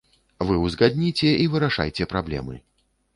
[0.51, 2.59] Вы ўзгадніце, і вырашайце праблемы.